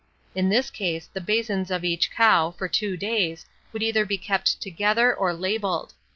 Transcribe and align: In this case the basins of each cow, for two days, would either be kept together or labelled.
In 0.33 0.49
this 0.49 0.71
case 0.71 1.05
the 1.13 1.21
basins 1.21 1.69
of 1.69 1.83
each 1.85 2.09
cow, 2.09 2.49
for 2.49 2.67
two 2.67 2.97
days, 2.97 3.45
would 3.71 3.83
either 3.83 4.03
be 4.03 4.17
kept 4.17 4.59
together 4.59 5.13
or 5.15 5.31
labelled. 5.31 5.93